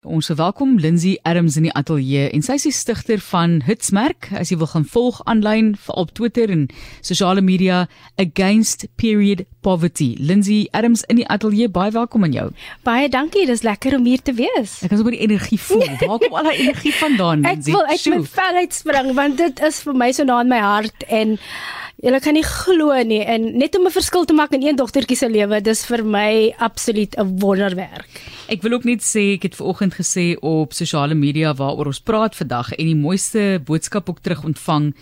[0.00, 4.30] Ons verwelkom Lindsay Adams in die ateljee en sy is die stigter van Hitsmerk.
[4.32, 6.62] As jy wil gaan volg aanlyn op Twitter en
[7.04, 7.82] sosiale media
[8.16, 10.14] Against Period Poverty.
[10.16, 12.46] Lindsay Adams in die ateljee, baie welkom aan jou.
[12.88, 14.78] Baie dankie, dis lekker om hier te wees.
[14.80, 15.84] Ek kan sommer die energie voel.
[16.00, 17.76] Waar kom al daai energie vandaan, Lindsay?
[17.76, 20.64] Ek wil uit my vel uitspring want dit is vir my so na in my
[20.64, 21.36] hart en
[22.00, 25.16] Julle kan nie glo nie en net om 'n verskil te maak in een dogtertjie
[25.16, 28.08] se lewe, dis vir my absoluut 'n wonderwerk.
[28.48, 32.34] Ek wil ook net sê ek het vanoggend gesê op sosiale media waaroor ons praat
[32.34, 34.94] vandag en die mooiste boodskap ook terug ontvang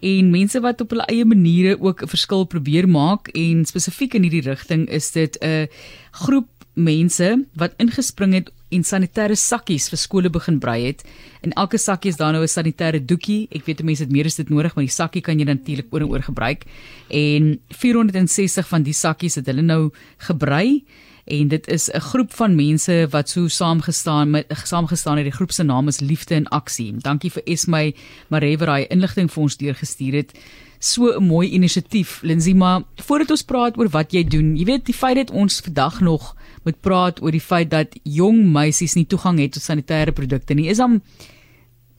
[0.00, 4.22] en mense wat op hulle eie maniere ook 'n verskil probeer maak en spesifiek in
[4.22, 5.68] hierdie rigting is dit 'n
[6.12, 11.04] groep mense wat ingespring het en sanitêre sakkies vir skole begin brei het.
[11.42, 13.48] In elke sakkie is daar nou 'n sanitêre doekie.
[13.50, 16.00] Ek weet mense het meer as dit nodig, maar die sakkie kan jy natuurlik oor
[16.00, 16.64] en oor gebruik.
[17.08, 20.84] En 460 van die sakkies het hulle nou gebrei
[21.24, 25.24] en dit is 'n groep van mense wat so saamgestaan met saamgestaan het.
[25.24, 26.94] Die groep se naam is Liefde in Aksie.
[26.98, 27.94] Dankie vir Esmy
[28.28, 30.32] Mareveraai inligting vir ons deurgestuur het.
[30.78, 34.84] So 'n mooi inisiatief, Lindsay, maar voordat ons praat oor wat jy doen, jy weet
[34.84, 39.06] die feit dat ons vandag nog moet praat oor die feit dat jong meisies nie
[39.06, 40.68] toegang het tot sanitêre produkte nie.
[40.72, 41.00] Is dan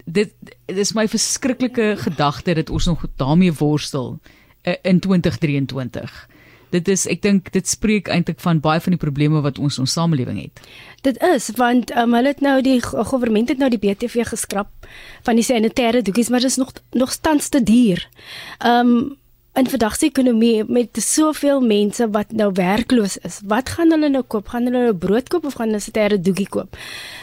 [0.06, 0.34] dit
[0.70, 4.20] dis my verskriklike gedagte dat ons nog daarmee worstel
[4.64, 6.14] uh, in 2023.
[6.74, 9.86] Dit is ek dink dit spreek eintlik van baie van die probleme wat ons in
[9.86, 10.62] ons samelewing het.
[11.06, 14.90] Dit is want um, hulle het nou die regering het nou die BTV geskraap
[15.26, 18.08] van die sanitêre doekies maar dit is nog nog tans te duur.
[18.60, 19.14] Ehm um,
[19.56, 24.24] in vandag se ekonomie met soveel mense wat nou werkloos is, wat gaan hulle nou
[24.24, 24.50] koop?
[24.52, 26.78] Gaan hulle nou brood koop of gaan hulle 'n sterre doekie koop?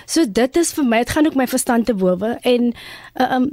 [0.07, 2.73] So dit is vir my, dit gaan ook my verstand te bowe en
[3.21, 3.51] uh, um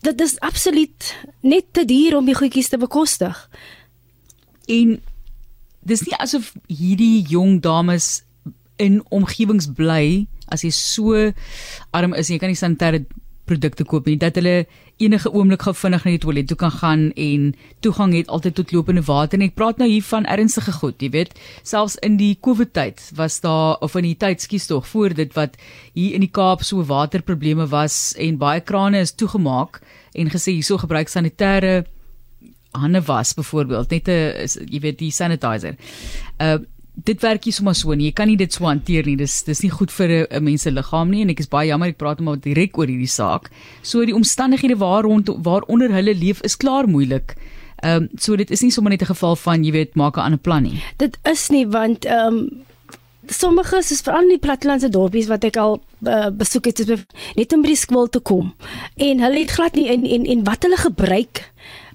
[0.00, 3.50] dit is absoluut net te duur om die goedjies te bekostig.
[4.66, 5.00] En
[5.80, 8.22] dis nie asof hierdie jong dames
[8.76, 11.32] in omgewings bly as jy so
[11.90, 13.04] arm is en jy kan nie sanitêre
[13.50, 14.64] produkte koop nie dat hulle
[15.00, 17.50] enige oomblik gou vinnig na die toilet toe kan gaan en
[17.84, 19.38] toegang het altyd tot lopende water.
[19.38, 21.36] En ek praat nou hier van ernstige goed jy weet.
[21.66, 25.32] Selfs in die covid tyd was daar of in die tyd skies tog voor dit
[25.38, 25.56] wat
[25.94, 29.80] hier in die Kaap so waterprobleme was en baie krane is toegemaak
[30.14, 31.84] en gesê hierso gebruik sanitêre
[32.76, 35.76] hande was byvoorbeeld net 'n jy weet die sanitizer.
[36.38, 36.58] Uh
[37.04, 38.10] dit werk nie sommer so nie.
[38.10, 39.16] Jy kan nie dit so hanteer nie.
[39.20, 41.88] Dis dis nie goed vir 'n mens se liggaam nie en ek is baie jammer
[41.88, 43.50] ek praat maar direk oor hierdie saak.
[43.82, 47.36] So die omstandighede waar rond waaronder hulle leef is klaar moeilik.
[47.82, 50.20] Ehm um, so dit is nie sommer net 'n geval van jy weet maak 'n
[50.20, 50.82] ander plan nie.
[50.96, 52.64] Dit is nie want ehm um,
[53.26, 57.06] sommige is veral in die plattelandse dorpies wat ek al uh, besoek het
[57.36, 58.54] net om by die skool te kom.
[58.96, 61.44] En hulle het glad nie en en en wat hulle gebruik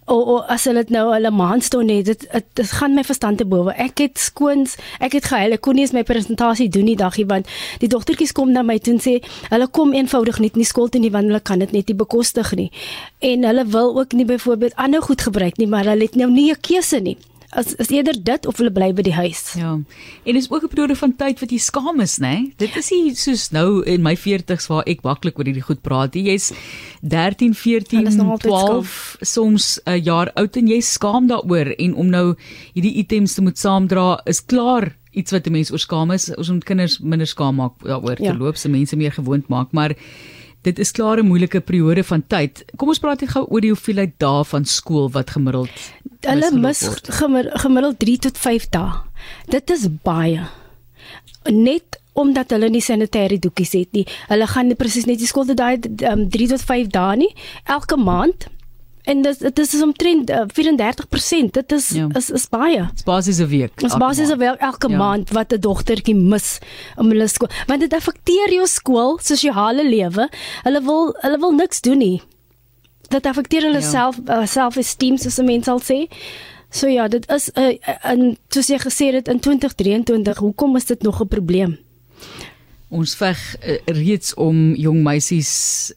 [0.05, 2.25] o, o as hulle dit nou hulle maandston het dit
[2.59, 3.73] dit gaan my verstand te bowe.
[3.81, 5.57] Ek het skoons ek het gehuil.
[5.57, 7.49] Ek kon nie eens my presentasie doen die dagie want
[7.81, 9.17] die dogtertjies kom na my toe en sê
[9.49, 12.53] hulle kom eenvoudig net nie skool toe nie want hulle kan dit net nie bekostig
[12.59, 12.71] nie.
[13.19, 16.51] En hulle wil ook nie byvoorbeeld ander goed gebruik nie maar hulle het nou nie
[16.51, 17.17] 'n keuse nie
[17.55, 19.53] as is eerder dit of hulle bly by die huis.
[19.57, 19.71] Ja.
[20.27, 22.51] En is ook 'n periode van tyd wat jy skaam is, né?
[22.57, 26.13] Dit is nie soos nou in my 40's waar ek maklik oor hierdie goed praat.
[26.13, 26.51] Jy's
[27.01, 32.35] 13, 14, 12 soms 'n jaar oud en jy skaam daaroor en om nou
[32.73, 36.35] hierdie items te moet saamdra is klaar iets wat 'n mens oor skaam is.
[36.35, 38.31] Ons moet kinders minder skaam maak daaroor ja.
[38.31, 39.95] te loop, se mense meer gewoond maak, maar
[40.65, 42.65] Dit is klaar 'n moeilike periode van tyd.
[42.75, 45.69] Kom ons praat net gou oor die hoeveelheid dae van skool wat gemiddeld
[46.25, 46.83] hulle mis
[47.61, 48.91] gemiddeld 3 tot 5 dae.
[49.53, 50.47] Dit is baie.
[51.49, 54.05] Net omdat hulle nie sanitêre doekies het nie.
[54.31, 55.79] Hulle gaan presies net die skool te daai
[56.11, 57.31] um, 3 tot 5 dae nie
[57.77, 58.47] elke maand.
[59.05, 61.51] En dit dit is omtrent uh, 34%.
[61.53, 62.07] Dit is ja.
[62.17, 62.87] is is baie.
[62.93, 63.75] Dis basies 'n week.
[63.81, 64.97] Dis basies 'n week elke ja.
[64.97, 66.59] maand wat 'n dogtertjie mis
[66.95, 67.51] om hulle skool.
[67.67, 70.29] Want dit affekteer jou skool, sosiale lewe.
[70.63, 72.21] Hulle wil hulle wil niks doen nie.
[73.07, 73.89] Dit affekteer hulle ja.
[73.89, 76.07] self uh, self-esteem soos 'n mens sal sê.
[76.69, 80.85] So ja, dit is 'n uh, in soos jy gesê het in 2023, hoekom is
[80.85, 81.77] dit nog 'n probleem?
[82.89, 85.93] Ons veg uh, reeds om jong meisies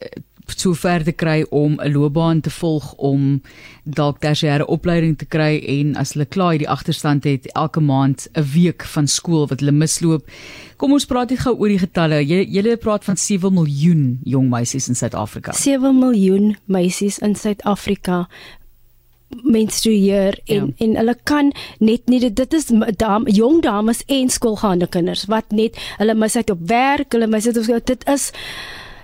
[0.56, 3.42] so ver te kry om 'n loopbaan te volg om
[3.84, 8.44] dalk tersiêre opleiding te kry en as hulle klaar hierdie agterstand het elke maand 'n
[8.54, 10.28] week van skool wat hulle misloop.
[10.76, 12.24] Kom ons praat net gou oor die getalle.
[12.26, 15.52] Jy jy praat van 7 miljoen jong meisies in Suid-Afrika.
[15.52, 18.28] 7 miljoen meisies in Suid-Afrika
[19.28, 20.86] menstrueer en ja.
[20.86, 25.76] en hulle kan net nie dit is dam, jong dames en skoolgaande kinders wat net
[25.98, 28.30] hulle mis uit op werk, hulle mis uit op dit is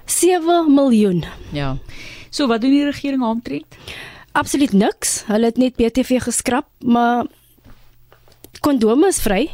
[0.05, 1.25] 7 miljoen.
[1.53, 1.77] Ja.
[2.31, 3.65] So wat doen die regering aantrek?
[4.33, 5.23] Absoluut niks.
[5.27, 7.27] Hulle het net BTV geskraap, maar
[8.61, 9.51] kondome is vry.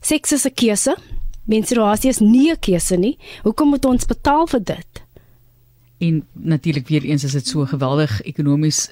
[0.00, 0.96] Seks is 'n keuse.
[1.48, 3.18] menstruasie is nie 'n keuse nie.
[3.42, 5.02] Hoekom moet ons betaal vir dit?
[5.98, 8.88] En natuurlik weer eens is dit so geweldig ekonomies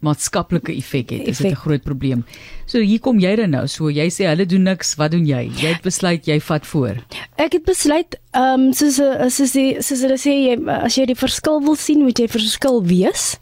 [0.00, 1.24] maatskaplike effek het.
[1.24, 2.24] Dit is 'n groot probleem.
[2.66, 3.66] So hier kom jy dan nou.
[3.66, 5.50] So jy sê hulle doen niks, wat doen jy?
[5.60, 6.96] Jy het besluit jy vat voor.
[7.40, 8.98] Ek het besluit ehm um, soos
[9.34, 12.82] soos die soos hulle sê jy as jy die verskil wil sien, moet jy verskil
[12.84, 13.38] wees.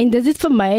[0.00, 0.76] En dit het vir my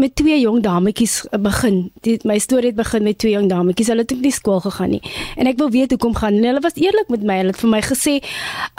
[0.00, 1.90] met twee jong dametjies begin.
[2.06, 3.90] Dit my storie het begin met twee jong dametjies.
[3.92, 5.02] Hulle het ook nie skool gegaan nie.
[5.36, 6.54] En ek wil weet hoekom gaan hulle?
[6.54, 7.42] Hulle was eerlik met my.
[7.42, 8.20] Hulle het vir my gesê,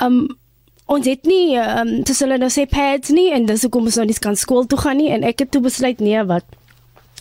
[0.01, 0.23] um,
[0.91, 4.07] ons het nie um, dis hulle nou sê pads nie en dis hoekom ons nou
[4.09, 6.47] nie kan skool toe gaan nie en ek het toe besluit nee wat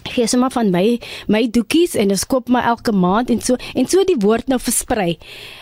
[0.05, 0.99] gee sommer van my
[1.29, 4.59] my doekies en ek koop my elke maand en so en so die woord nou
[4.61, 5.19] versprei.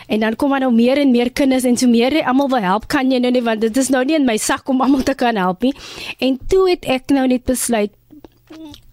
[0.09, 2.89] En dan kom maar nou meer en meer kinders en so meer almal wil help
[2.89, 5.15] kan jy nou nie want dit is nou nie in my sak om almal te
[5.15, 5.75] kan help nie.
[6.19, 7.93] En toe het ek nou net besluit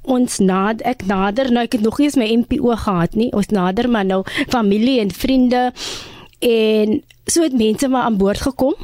[0.06, 3.32] ons nad ek nader nou ek het nog nie eens my MPO gehad nie.
[3.34, 5.72] Ons nader maar nou familie en vriende
[6.46, 8.76] en so het mense maar aan boord gekom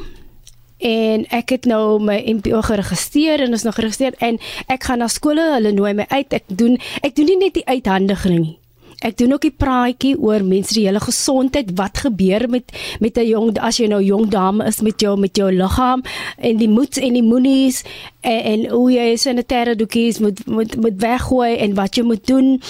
[0.81, 5.07] en ek het nou my MPO geregistreer en is nog geregistreer en ek gaan na
[5.11, 6.33] skole, hulle nooi my uit.
[6.33, 8.60] Ek doen ek doen nie net die uithandiging nie.
[9.01, 12.69] Ek doen ook die praatjie oor menstruele gesondheid, wat gebeur met
[12.99, 16.03] met 'n jong as jy nou jong dame is met jou met jou liggaam
[16.37, 17.83] en die moeds en die moenies
[18.21, 22.61] en, en hoe jy sanitêre doekies moet moet moet weggooi en wat jy moet doen.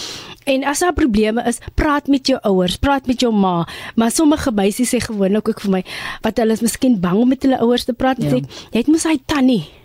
[0.45, 3.67] En as daar probleme is, praat met jou ouers, praat met jou ma.
[3.95, 5.83] Maar sommige meisies sê gewoonlik ook vir my
[6.21, 8.29] wat hulle is miskien bang om met hulle ouers te praat, ja.
[8.29, 8.41] sê
[8.71, 9.80] jy het mos hy tannie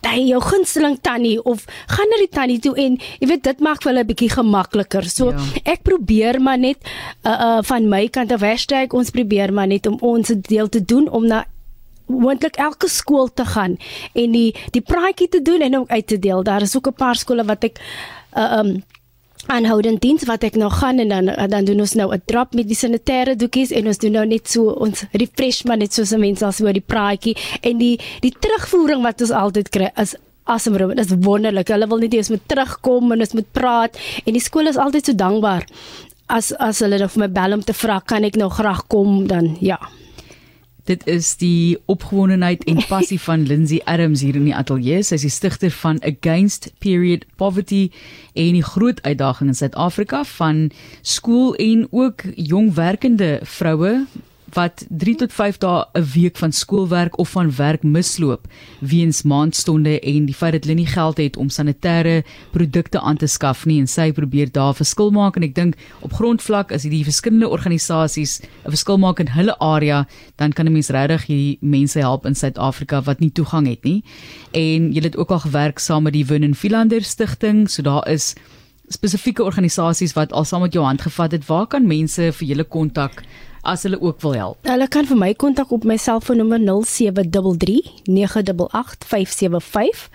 [0.00, 3.82] daai jou gunsteling tannie of gaan na die tannie toe en jy weet dit maak
[3.82, 5.04] vir hulle 'n bietjie gemakliker.
[5.04, 5.38] So ja.
[5.64, 6.78] ek probeer maar net
[7.24, 10.84] uh, uh van my kant af hashtag ons probeer maar net om ons deel te
[10.84, 11.44] doen om na
[12.10, 13.76] moontlik elke skool te gaan
[14.12, 16.42] en die die praatjie te doen en ook uit te deel.
[16.42, 17.80] Daar is ook 'n paar skole wat ek
[18.36, 18.82] uh um
[19.50, 22.68] aanhoudend diens wat ek nog gaan en dan dan doen ons nou 'n drop met
[22.68, 26.46] die sanitêre doekies en ons doen nou net so ons refresh maar net soos mense
[26.46, 27.36] as oor die praatjie.
[27.60, 30.14] En die die terugvoering wat ons altyd kry is
[30.44, 31.68] asemroom dit is wonderlik.
[31.68, 35.06] Hulle wil net eens moet terugkom en ons moet praat en die skool is altyd
[35.06, 35.66] so dankbaar.
[36.26, 39.26] As as hulle nou vir my bel om te vra kan ek nou graag kom
[39.26, 39.56] dan?
[39.60, 39.78] Ja
[40.90, 45.04] Dit is die opgewondenheid en passie van Lindsay Adams hier in die ateljee.
[45.06, 47.92] Sy is die stigter van Against Period Poverty
[48.34, 50.64] en die groot uitdaging in Suid-Afrika van
[51.06, 53.92] skool en ook jong werkende vroue
[54.54, 58.46] wat 3 tot 5 dae 'n week van skoolwerk of van werk misloop
[58.80, 63.26] weens maandstonde en die feit dat hulle nie geld het om sanitêre produkte aan te
[63.26, 63.80] skaf nie.
[63.80, 68.40] En sy probeer daar verskil maak en ek dink op grondvlak as hierdie verskillende organisasies
[68.40, 70.06] 'n verskil maak in hulle area
[70.36, 74.02] dan kan 'n mens regtig hierdie mense help in Suid-Afrika wat nie toegang het nie.
[74.52, 78.34] En jy het ook al gewerk saam met die Winnen Philander Stichting so daar is
[78.90, 82.64] spesifieke organisasies wat al saam met jou hand gevat het waar kan mense vir julle
[82.64, 83.22] kontak
[83.62, 84.58] as hulle ook wil help.
[84.66, 90.08] Hulle kan vir my kontak op my selfoonnommer 0733 988 575